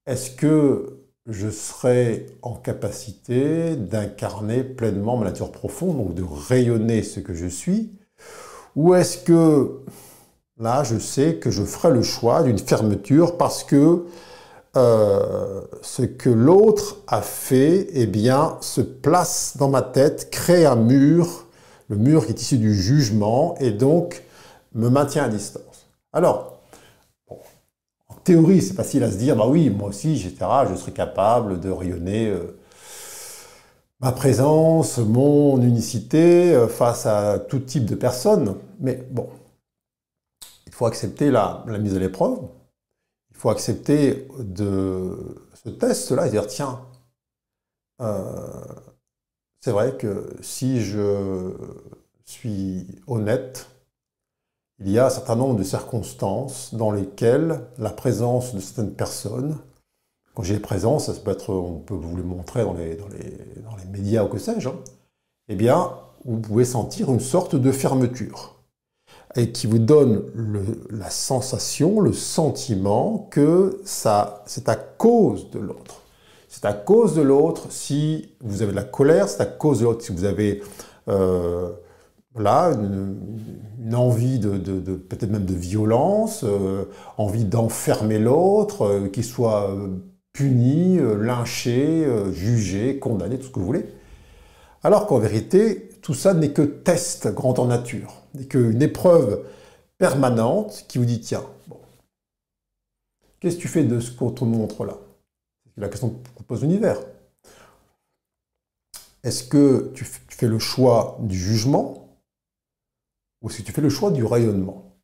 [0.07, 0.94] est-ce que
[1.27, 7.47] je serais en capacité d'incarner pleinement ma nature profonde, donc de rayonner ce que je
[7.47, 7.93] suis
[8.77, 9.81] Ou est-ce que
[10.59, 14.05] là, je sais que je ferai le choix d'une fermeture parce que
[14.77, 20.77] euh, ce que l'autre a fait, eh bien, se place dans ma tête, crée un
[20.77, 21.47] mur,
[21.89, 24.25] le mur qui est issu du jugement, et donc
[24.75, 25.87] me maintient à distance.
[26.13, 26.54] Alors,
[28.25, 30.37] théorie, c'est facile à se dire, bah oui, moi aussi, etc.,
[30.71, 32.59] je serais capable de rayonner euh,
[34.01, 38.57] ma présence, mon unicité euh, face à tout type de personnes.
[38.81, 39.29] Mais bon,
[40.67, 42.39] il faut accepter la mise à l'épreuve,
[43.31, 45.17] il faut accepter de
[45.65, 46.81] ce test-là et dire, tiens,
[48.01, 48.65] euh,
[49.61, 51.53] c'est vrai que si je
[52.25, 53.69] suis honnête,
[54.81, 59.57] il y a un certain nombre de circonstances dans lesquelles la présence de certaines personnes,
[60.35, 63.63] quand j'ai présence, ça peut être, on peut vous le montrer dans les, dans les,
[63.63, 64.77] dans les médias ou que sais-je, hein,
[65.49, 65.93] eh bien,
[66.25, 68.55] vous pouvez sentir une sorte de fermeture
[69.37, 70.25] et qui vous donne
[70.91, 76.03] la sensation, le sentiment que ça, c'est à cause de l'autre.
[76.49, 79.85] C'est à cause de l'autre si vous avez de la colère, c'est à cause de
[79.85, 80.63] l'autre si vous avez
[81.09, 81.73] euh,
[82.37, 84.57] une, envie de,
[84.97, 86.85] peut-être même de violence, euh,
[87.17, 89.77] envie d'enfermer l'autre, euh, qu'il soit
[90.33, 93.87] puni, lynché, jugé, condamné, tout ce que vous voulez.
[94.83, 99.45] Alors qu'en vérité, tout ça n'est que test grand en nature n'est qu'une épreuve
[99.99, 101.45] permanente qui vous dit tiens,
[103.41, 104.99] qu'est-ce que tu fais de ce qu'on te montre là?
[105.75, 106.99] C'est la question que pose l'univers.
[109.23, 112.04] Est-ce que tu fais le choix du jugement?
[113.45, 114.97] Ou que tu fais le choix du rayonnement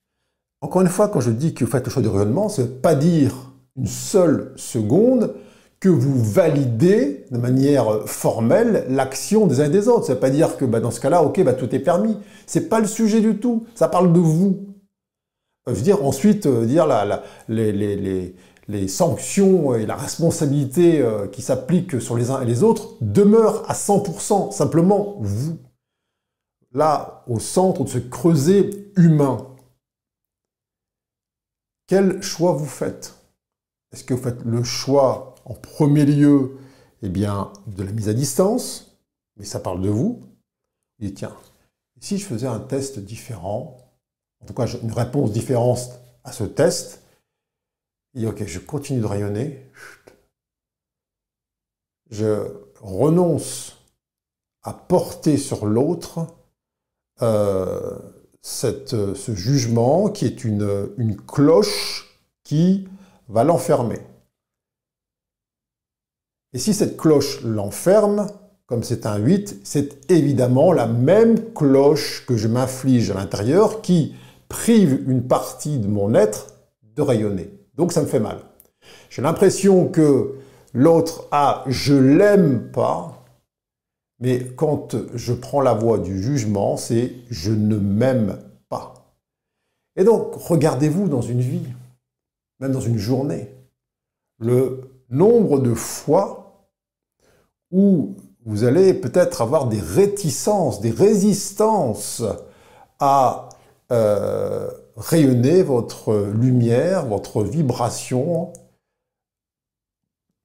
[0.62, 2.68] Encore une fois, quand je dis que vous faites le choix du rayonnement, ce n'est
[2.68, 5.34] pas dire une seule seconde
[5.78, 10.06] que vous validez de manière formelle l'action des uns et des autres.
[10.06, 12.16] Ça ne veut pas dire que bah, dans ce cas-là, ok, bah, tout est permis.
[12.46, 13.66] C'est pas le sujet du tout.
[13.74, 14.66] Ça parle de vous.
[16.02, 16.86] Ensuite, dire
[17.48, 23.64] les, sanctions et la responsabilité euh, qui s'appliquent sur les uns et les autres demeurent
[23.68, 24.50] à 100%.
[24.52, 25.58] Simplement, vous.
[26.72, 29.56] Là, au centre de ce creuset humain.
[31.86, 33.16] Quel choix vous faites?
[33.90, 36.58] Est-ce que vous faites le choix en premier lieu,
[37.02, 38.96] eh bien, de la mise à distance,
[39.36, 40.22] mais ça parle de vous.
[41.00, 41.36] Dit, tiens,
[41.98, 43.78] si je faisais un test différent,
[44.40, 47.02] en tout cas une réponse différente à ce test,
[48.14, 49.70] dit, ok, je continue de rayonner,
[52.10, 53.76] je renonce
[54.62, 56.26] à porter sur l'autre
[57.22, 57.98] euh,
[58.42, 62.88] ce jugement qui est une, une cloche qui
[63.28, 64.00] va l'enfermer.
[66.52, 68.26] Et si cette cloche l'enferme,
[68.66, 74.14] comme c'est un 8, c'est évidemment la même cloche que je m'inflige à l'intérieur qui
[74.48, 76.48] prive une partie de mon être
[76.96, 77.50] de rayonner.
[77.76, 78.38] Donc ça me fait mal.
[79.10, 80.34] J'ai l'impression que
[80.74, 83.19] l'autre a je l'aime pas,
[84.20, 88.94] mais quand je prends la voie du jugement, c'est je ne m'aime pas.
[89.96, 91.66] Et donc, regardez-vous dans une vie,
[92.60, 93.54] même dans une journée,
[94.38, 96.68] le nombre de fois
[97.70, 102.22] où vous allez peut-être avoir des réticences, des résistances
[102.98, 103.48] à
[103.90, 108.52] euh, rayonner votre lumière, votre vibration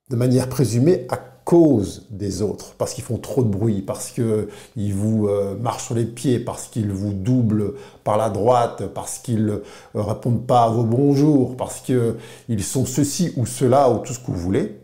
[0.09, 4.93] de manière présumée à cause des autres, parce qu'ils font trop de bruit, parce qu'ils
[4.93, 9.49] vous euh, marchent sur les pieds, parce qu'ils vous doublent par la droite, parce qu'ils
[9.49, 9.61] euh,
[9.93, 14.31] répondent pas à vos bonjours, parce qu'ils sont ceci ou cela ou tout ce que
[14.31, 14.81] vous voulez.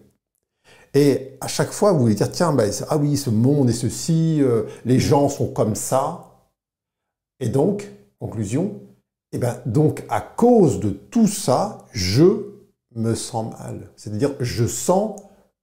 [0.94, 4.38] Et à chaque fois, vous voulez dire, tiens, ben, ah oui, ce monde est ceci,
[4.42, 6.28] euh, les gens sont comme ça.
[7.40, 8.76] Et donc, conclusion,
[9.34, 12.52] et eh ben, donc à cause de tout ça, je
[12.96, 13.90] me sens mal.
[13.96, 15.20] C'est-à-dire, je sens,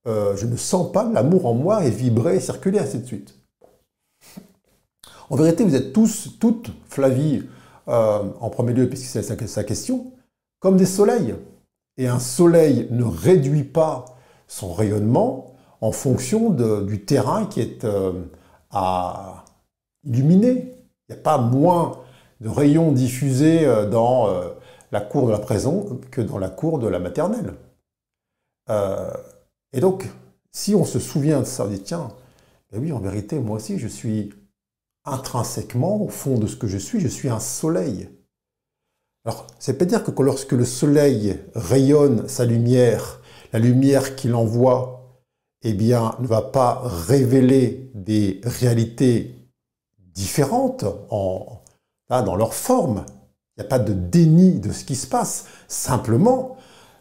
[0.08, 3.34] euh, je ne sens pas l'amour en moi et vibrer, circuler, ainsi de suite.
[5.28, 7.46] En vérité, vous êtes tous, toutes, Flavie,
[7.88, 10.12] euh, en premier lieu, puisque c'est sa question,
[10.60, 11.34] comme des soleils.
[11.98, 14.06] Et un soleil ne réduit pas
[14.46, 18.12] son rayonnement en fonction du terrain qui est euh,
[18.70, 19.44] à
[20.04, 20.74] illuminer.
[21.08, 21.98] Il n'y a pas moins
[22.40, 24.28] de rayons diffusés dans
[24.92, 27.54] la cour de la prison que dans la cour de la maternelle.
[29.72, 30.08] Et donc,
[30.50, 32.08] si on se souvient de ça, on dit tiens,
[32.70, 34.32] ben oui, en vérité, moi aussi, je suis
[35.04, 38.08] intrinsèquement, au fond de ce que je suis, je suis un soleil.
[39.24, 43.20] Alors, c'est pas dire que lorsque le soleil rayonne sa lumière,
[43.52, 45.22] la lumière qu'il envoie,
[45.62, 49.34] eh bien, ne va pas révéler des réalités
[49.98, 51.62] différentes en,
[52.08, 53.04] dans leur forme.
[53.56, 55.46] Il n'y a pas de déni de ce qui se passe.
[55.66, 56.57] Simplement,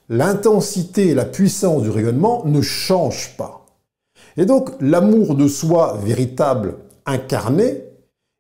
[0.10, 3.66] l'intensité et la puissance du rayonnement ne changent pas.
[4.38, 7.84] Et donc, l'amour de soi véritable, incarné,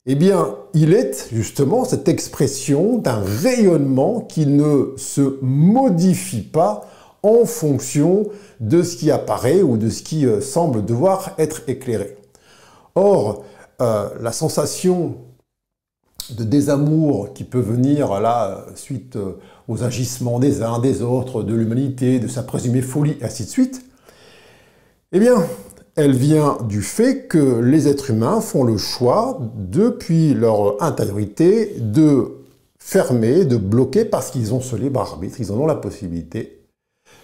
[0.05, 6.87] eh bien, il est justement cette expression d'un rayonnement qui ne se modifie pas
[7.23, 8.27] en fonction
[8.59, 12.15] de ce qui apparaît ou de ce qui euh, semble devoir être éclairé.
[12.95, 13.43] Or,
[13.81, 15.17] euh, la sensation
[16.29, 19.33] de désamour qui peut venir là suite euh,
[19.67, 23.83] aux agissements des uns, des autres, de l'humanité, de sa présumée folie, ainsi de suite,
[25.11, 25.45] eh bien,
[25.95, 32.37] elle vient du fait que les êtres humains font le choix, depuis leur intériorité, de
[32.79, 36.63] fermer, de bloquer, parce qu'ils ont ce libre arbitre, ils en ont la possibilité,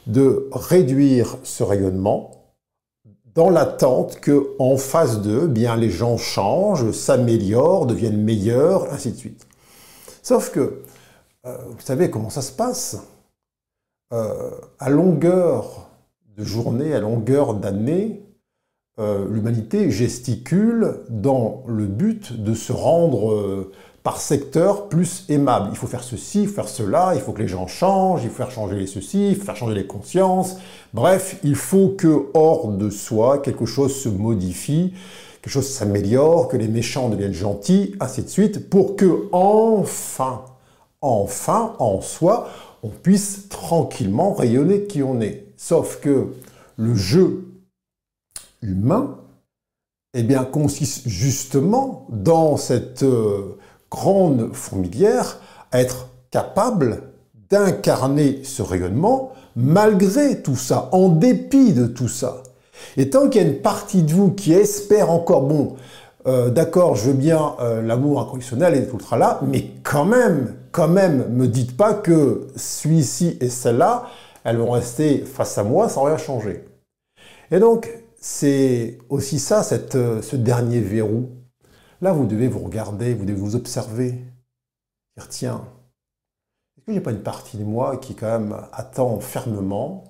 [0.08, 2.32] de réduire ce rayonnement
[3.36, 9.18] dans l'attente que, en face d'eux, bien les gens changent, s'améliorent, deviennent meilleurs, ainsi de
[9.18, 9.48] suite.
[10.22, 10.82] Sauf que,
[11.46, 12.98] euh, vous savez comment ça se passe
[14.14, 15.90] euh, À longueur
[16.38, 18.22] de journée, à longueur d'année,
[19.00, 23.72] euh, l'humanité gesticule dans le but de se rendre
[24.04, 25.70] par secteur plus aimable.
[25.72, 28.52] Il faut faire ceci, faire cela, il faut que les gens changent, il faut faire
[28.52, 30.58] changer les ceci, il faut faire changer les consciences.
[30.94, 34.94] Bref, il faut que hors de soi, quelque chose se modifie,
[35.42, 40.44] quelque chose s'améliore, que les méchants deviennent gentils, ainsi de suite, pour que enfin,
[41.04, 42.50] enfin, en soi,
[42.82, 45.46] on puisse tranquillement rayonner qui on est.
[45.58, 46.34] Sauf que
[46.78, 47.46] le jeu
[48.62, 49.20] humain,
[50.16, 53.58] eh bien, consiste justement dans cette euh,
[53.92, 55.40] grande fourmilière
[55.72, 57.04] à être capable
[57.50, 62.44] d'incarner ce rayonnement malgré tout ça, en dépit de tout ça.
[62.98, 65.76] Et tant qu'il y a une partie de vous qui espère encore, bon,
[66.26, 70.56] euh, d'accord, je veux bien euh, l'amour inconditionnel et tout le là, mais quand même,
[70.74, 74.10] quand même, me dites pas que celui-ci et celle-là,
[74.44, 76.66] elles vont rester face à moi sans rien changer.
[77.52, 79.62] Et donc, c'est aussi ça,
[79.96, 81.30] euh, ce dernier verrou.
[82.02, 84.20] Là, vous devez vous regarder, vous devez vous observer.
[85.16, 85.64] Dire, tiens,
[86.78, 90.04] est-ce n'y a pas une partie de moi qui quand même attend fermement,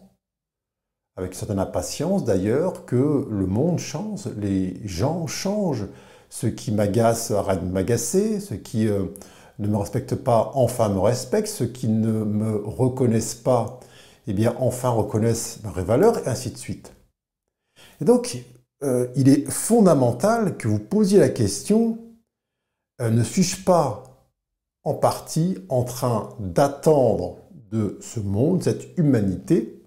[1.18, 5.88] avec certaine impatience d'ailleurs, que le monde change, les gens changent.
[6.30, 9.06] Ceux qui m'agacent arrêtent de m'agacer, ceux qui euh,
[9.60, 13.80] ne me respectent pas enfin me respectent, ceux qui ne me reconnaissent pas,
[14.28, 16.94] eh bien enfin reconnaissent ma vraie valeur, et ainsi de suite.
[18.02, 18.44] Et donc,
[18.84, 21.98] euh, il est fondamental que vous posiez la question,
[23.02, 24.04] euh, ne suis-je pas
[24.84, 27.38] en partie en train d'attendre
[27.72, 29.82] de ce monde, cette humanité,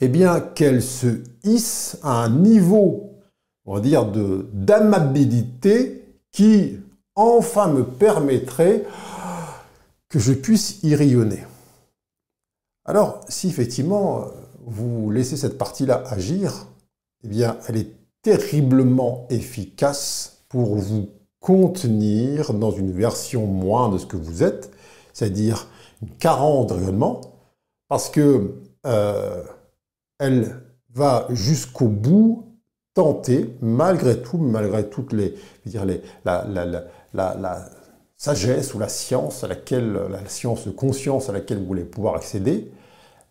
[0.00, 3.12] eh bien qu'elle se hisse à un niveau,
[3.64, 4.10] on va dire,
[4.52, 6.80] d'amabilité qui
[7.14, 8.84] enfin me permettrait
[10.08, 11.44] que je puisse y rayonner.
[12.84, 14.26] Alors, si effectivement
[14.64, 16.66] vous laissez cette partie-là agir,
[17.24, 21.08] eh bien, elle est terriblement efficace pour vous
[21.40, 24.70] contenir dans une version moins de ce que vous êtes,
[25.12, 25.66] c'est-à-dire
[26.00, 27.20] une carence de rayonnement,
[27.88, 28.54] parce que
[28.86, 29.42] euh,
[30.18, 32.52] elle va jusqu'au bout
[32.94, 35.34] tenter, malgré tout, malgré toutes les,
[38.16, 42.14] sagesse ou la science à laquelle, la science de conscience à laquelle vous voulez pouvoir
[42.14, 42.72] accéder,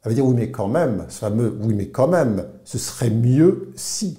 [0.04, 3.10] elle va dire oui mais quand même, ce fameux oui mais quand même, ce serait
[3.10, 4.18] mieux si.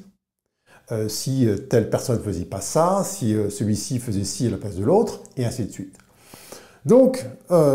[0.93, 4.51] Euh, si euh, telle personne ne faisait pas ça, si euh, celui-ci faisait ci à
[4.51, 5.97] la place de l'autre, et ainsi de suite.
[6.85, 7.25] Donc,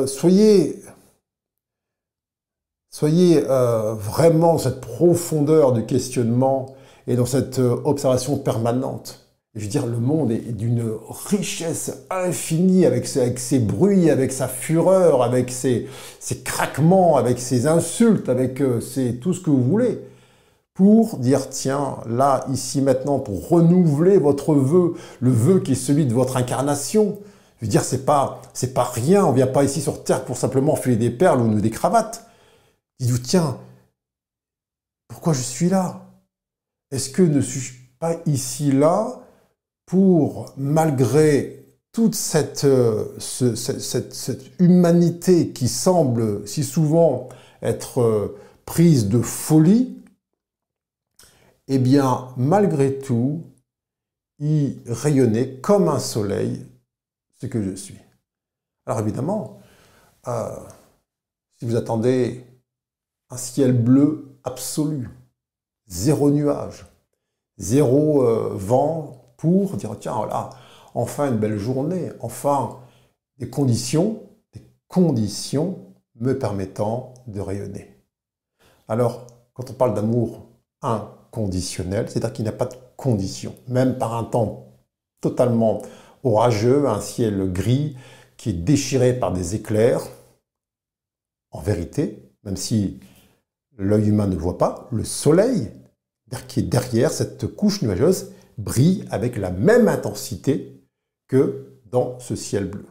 [0.06, 0.82] soyez,
[2.90, 6.76] soyez vraiment dans cette profondeur du questionnement
[7.08, 9.27] et dans cette observation permanente
[9.58, 10.84] je veux dire, le monde est d'une
[11.30, 15.88] richesse infinie avec ses, bruits, avec sa fureur, avec ses,
[16.45, 18.80] craquements, avec ses insultes, avec euh,
[19.20, 19.99] tout ce que vous voulez.
[20.76, 26.05] Pour dire, tiens, là, ici, maintenant, pour renouveler votre vœu, le vœu qui est celui
[26.05, 27.18] de votre incarnation,
[27.60, 29.26] Je veux dire, c'est pas, c'est pas rien.
[29.26, 32.28] On vient pas ici sur Terre pour simplement filer des perles ou des cravates.
[32.99, 33.58] Dites-vous, tiens,
[35.08, 36.05] pourquoi je suis là?
[36.91, 39.24] Est-ce que ne suis-je pas ici là
[39.88, 47.30] pour, malgré toute cette, euh, cette, humanité qui semble si souvent
[47.62, 49.98] être euh, prise de folie,
[51.70, 53.42] eh bien, malgré tout,
[54.40, 56.66] y rayonner comme un soleil
[57.42, 57.98] ce que je suis.
[58.86, 59.60] Alors évidemment,
[60.28, 60.50] euh,
[61.58, 62.46] si vous attendez
[63.30, 65.10] un ciel bleu absolu,
[65.88, 66.86] zéro nuage,
[67.58, 70.50] zéro vent pour dire tiens voilà,
[70.94, 72.80] enfin une belle journée, enfin
[73.38, 74.24] des conditions,
[74.54, 75.80] des conditions
[76.20, 77.96] me permettant de rayonner.
[78.88, 80.48] Alors, quand on parle d'amour
[80.82, 84.68] inconditionnel, c'est-à-dire qu'il n'y a pas de conditions, même par un temps
[85.22, 85.82] totalement
[86.24, 87.96] orageux, un ciel gris
[88.38, 90.02] qui est déchiré par des éclairs,
[91.52, 93.00] en vérité, même si
[93.78, 95.72] l'œil humain ne le voit pas, le soleil
[96.48, 100.82] qui est derrière cette couche nuageuse brille avec la même intensité
[101.28, 102.86] que dans ce ciel bleu.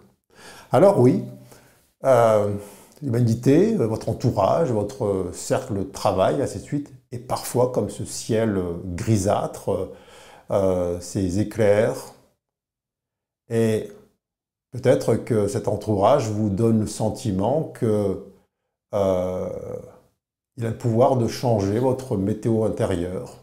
[0.73, 1.25] Alors oui,
[2.05, 2.55] euh,
[3.03, 9.91] l'humanité, votre entourage, votre cercle de travail, ainsi suite, est parfois comme ce ciel grisâtre,
[10.51, 12.15] euh, ces éclairs.
[13.49, 13.91] Et
[14.73, 18.25] peut-être que cet entourage vous donne le sentiment que
[18.95, 19.49] euh,
[20.57, 23.37] il a le pouvoir de changer votre météo intérieure,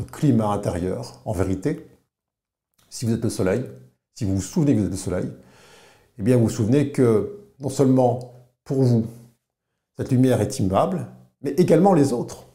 [0.00, 1.20] climat intérieur.
[1.24, 1.86] En vérité,
[2.88, 3.64] si vous êtes le soleil,
[4.14, 5.30] si vous vous souvenez que vous êtes le soleil,
[6.18, 8.34] eh bien vous vous souvenez que non seulement
[8.64, 9.06] pour vous,
[9.96, 11.06] cette lumière est immuable,
[11.42, 12.46] mais également les autres.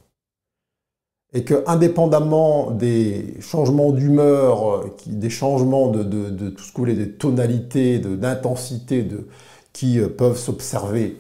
[1.34, 8.00] Et que, indépendamment des changements d'humeur, des changements de, tout ce que vous des tonalités,
[8.00, 9.28] d'intensité de,
[9.74, 11.18] qui euh, peuvent s'observer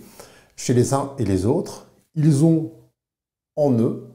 [0.55, 2.71] chez les uns et les autres, ils ont
[3.55, 4.06] en eux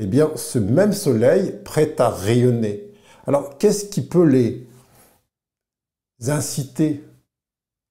[0.00, 2.90] eh bien, ce même soleil prêt à rayonner.
[3.26, 4.66] Alors, qu'est-ce qui peut les
[6.26, 7.04] inciter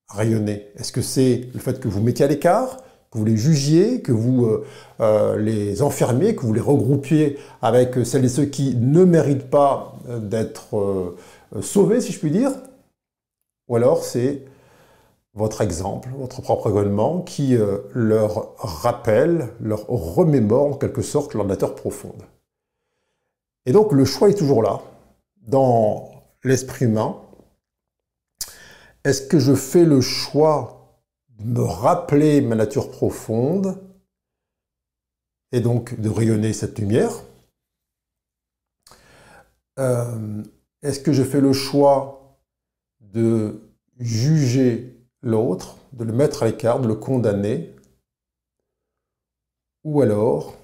[0.07, 0.67] à rayonner?
[0.75, 2.77] Est-ce que c'est le fait que vous mettiez à l'écart,
[3.11, 4.65] que vous les jugiez, que vous euh,
[5.01, 9.95] euh, les enfermiez, que vous les regroupiez avec celles et ceux qui ne méritent pas
[10.09, 11.15] euh, d'être
[11.61, 12.51] sauvés, si je puis dire?
[13.67, 14.45] Ou alors c'est
[15.33, 17.57] votre exemple, votre propre événement qui
[17.93, 22.23] leur rappelle, leur remémore en quelque sorte leur nature profonde.
[23.65, 24.81] Et donc le choix est toujours là,
[25.37, 26.09] dans
[26.43, 27.21] l'esprit humain,
[29.03, 33.81] est-ce que je fais le choix de me rappeler ma nature profonde
[35.51, 37.11] et donc de rayonner cette lumière?
[39.77, 40.43] Euh,
[40.81, 42.39] Est-ce que je fais le choix
[42.99, 43.61] de
[43.97, 47.75] juger l'autre, de le mettre à l'écart, de le condamner
[49.83, 50.55] Ou alors,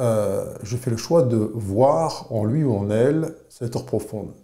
[0.00, 4.34] euh, je fais le choix de voir en lui ou en elle sa nature profonde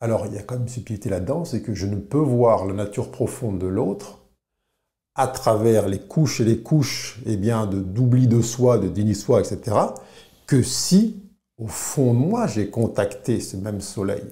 [0.00, 2.64] alors il y a quand même une subtilité là-dedans, c'est que je ne peux voir
[2.64, 4.18] la nature profonde de l'autre
[5.14, 9.40] à travers les couches et les couches eh bien, d'oubli de, soi, de déni soi,
[9.40, 9.76] etc.,
[10.46, 11.22] que si,
[11.58, 14.24] au fond de moi, j'ai contacté ce même soleil.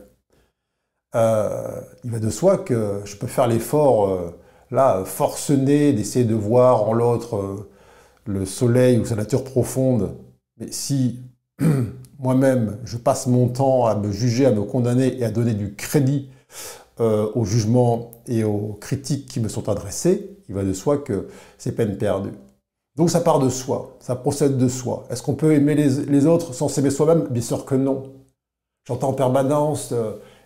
[1.14, 4.38] Euh, il va de soi que je peux faire l'effort, euh,
[4.70, 7.70] là, forcené, d'essayer de voir en l'autre euh,
[8.26, 10.14] le soleil ou sa nature profonde,
[10.58, 11.20] mais si
[12.18, 15.74] moi-même, je passe mon temps à me juger, à me condamner et à donner du
[15.74, 16.30] crédit
[17.00, 21.70] aux jugements et aux critiques qui me sont adressées, il va de soi que c'est
[21.70, 22.32] peine perdue.
[22.96, 25.04] Donc ça part de soi, ça procède de soi.
[25.08, 27.28] Est-ce qu'on peut aimer les, autres sans s'aimer soi-même?
[27.30, 28.14] Bien sûr que non.
[28.84, 29.94] J'entends en permanence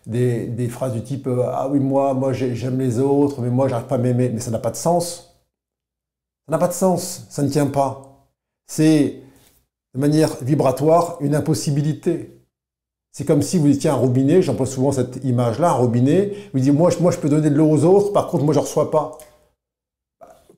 [0.06, 3.86] des, phrases du type euh, Ah oui, moi, moi j'aime les autres, mais moi j'arrive
[3.86, 4.30] pas à m'aimer.
[4.30, 5.32] Mais ça n'a pas de sens.
[6.46, 8.28] Ça n'a pas de sens, ça ne tient pas.
[8.66, 9.20] C'est
[9.94, 12.40] de manière vibratoire une impossibilité.
[13.12, 16.72] C'est comme si vous étiez un robinet, j'emploie souvent cette image-là, un robinet, vous dites
[16.72, 18.90] moi, moi je peux donner de l'eau aux autres, par contre moi je ne reçois
[18.90, 19.18] pas.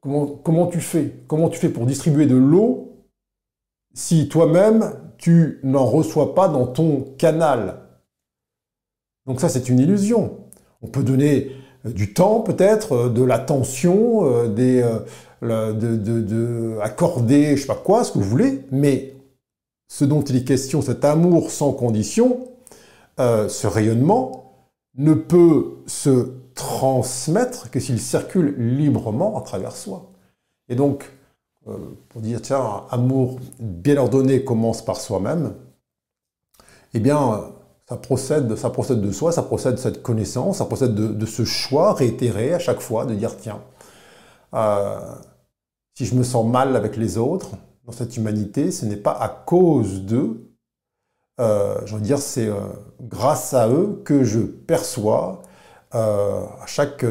[0.01, 1.13] Comment, comment tu fais?
[1.27, 2.93] Comment tu fais pour distribuer de l'eau
[3.93, 7.84] si toi-même tu n'en reçois pas dans ton canal?
[9.27, 10.39] Donc ça c'est une illusion.
[10.83, 11.53] On peut donner
[11.87, 14.83] euh, du temps peut-être, euh, de l'attention, euh, des,
[15.43, 19.15] de, de, de, accorder je sais pas quoi, ce que vous voulez, mais
[19.89, 22.49] ce dont il est question, cet amour sans condition,
[23.19, 30.11] ce rayonnement, ne peut se transmettre que s'il circule librement à travers soi.
[30.69, 31.13] Et donc,
[32.09, 35.55] pour dire, tiens, amour bien ordonné commence par soi-même,
[36.95, 37.53] eh bien,
[37.89, 41.45] ça procède, ça procède de soi, ça procède de cette connaissance, ça procède de, ce
[41.45, 43.61] choix réitéré à chaque fois de dire tiens,
[44.55, 44.99] euh,
[45.95, 47.51] si je me sens mal avec les autres
[47.85, 50.51] dans cette humanité, ce n'est pas à cause d'eux,
[51.41, 52.61] euh, je veux dire, c'est euh,
[53.03, 55.43] grâce à eux que je perçois
[55.93, 57.07] à chaque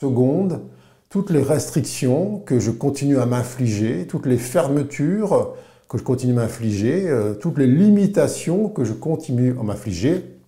[0.00, 0.62] seconde
[1.10, 5.54] toutes les restrictions que je continue à m'infliger, toutes les fermetures
[5.88, 10.38] que je continue à m'infliger, euh, toutes les limitations que je continue à m'infliger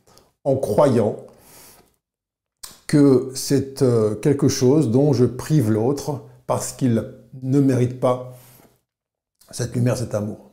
[0.44, 1.16] en croyant
[2.86, 7.04] que c'est euh, quelque chose dont je prive l'autre parce qu'il
[7.42, 8.36] ne mérite pas
[9.50, 10.50] cette lumière, cet amour.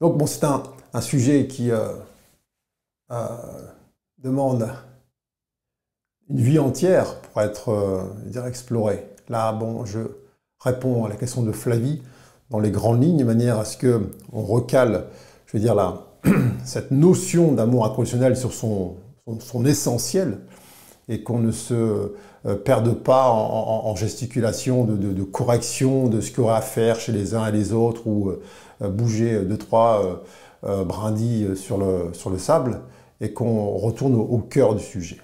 [0.00, 0.62] Donc bon, c'est un,
[1.00, 1.88] sujet qui euh,
[4.18, 4.68] demande
[6.28, 9.08] une vie entière pour être dire, exploré.
[9.28, 10.00] Là, bon, je
[10.60, 12.00] réponds à la question de Flavie
[12.54, 15.06] dans les grandes lignes, de manière à ce que on recale,
[15.46, 16.04] je veux dire, là,
[16.64, 18.94] cette notion d'amour inconditionnel sur son,
[19.66, 20.38] essentiel
[21.08, 26.42] et qu'on ne se euh, perde pas en, gesticulation de, correction de ce qu'il y
[26.42, 30.22] aura à faire chez les uns et les autres ou euh, bouger deux, trois
[30.62, 32.82] euh, brindilles sur le, sur le sable
[33.20, 35.18] et qu'on retourne au, cœur du sujet.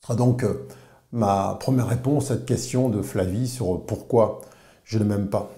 [0.00, 0.44] Ce sera donc
[1.10, 4.42] ma première réponse à cette question de Flavie sur pourquoi
[4.84, 5.50] je ne m'aime pas.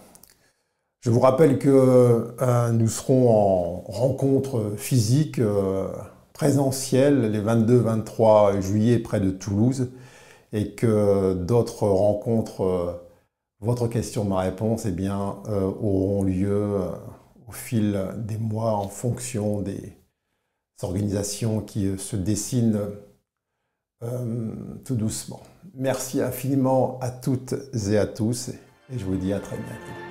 [1.04, 5.92] Je vous rappelle que euh, nous serons en rencontre physique euh,
[6.32, 9.90] présentielle les 22-23 juillet près de Toulouse
[10.54, 12.92] et que d'autres rencontres, euh,
[13.60, 16.78] votre question, ma réponse, eh bien, auront lieu
[17.46, 19.98] au fil des mois en fonction des
[20.80, 22.80] organisations qui se dessinent
[24.84, 25.42] tout doucement.
[25.74, 27.54] Merci infiniment à toutes
[27.90, 30.03] et à tous et je vous dis à très bientôt.